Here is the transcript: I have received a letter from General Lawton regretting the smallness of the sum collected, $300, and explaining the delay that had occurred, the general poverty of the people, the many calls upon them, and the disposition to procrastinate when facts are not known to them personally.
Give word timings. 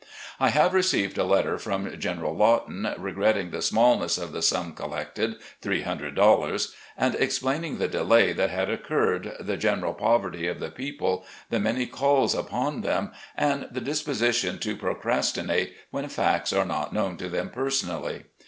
I 0.39 0.49
have 0.49 0.73
received 0.73 1.19
a 1.19 1.23
letter 1.23 1.59
from 1.59 1.95
General 1.99 2.35
Lawton 2.35 2.91
regretting 2.97 3.51
the 3.51 3.61
smallness 3.61 4.17
of 4.17 4.31
the 4.31 4.41
sum 4.41 4.73
collected, 4.73 5.35
$300, 5.61 6.73
and 6.97 7.13
explaining 7.13 7.77
the 7.77 7.87
delay 7.87 8.33
that 8.33 8.49
had 8.49 8.71
occurred, 8.71 9.33
the 9.39 9.57
general 9.57 9.93
poverty 9.93 10.47
of 10.47 10.59
the 10.59 10.71
people, 10.71 11.23
the 11.51 11.59
many 11.59 11.85
calls 11.85 12.33
upon 12.33 12.81
them, 12.81 13.11
and 13.37 13.67
the 13.69 13.79
disposition 13.79 14.57
to 14.57 14.75
procrastinate 14.75 15.75
when 15.91 16.09
facts 16.09 16.51
are 16.51 16.65
not 16.65 16.93
known 16.93 17.15
to 17.17 17.29
them 17.29 17.51
personally. 17.51 18.23